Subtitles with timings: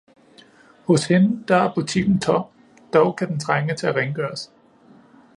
[0.85, 2.43] hos hende der er butikken tom,
[2.93, 4.51] dog kan den trænge til at rengøres.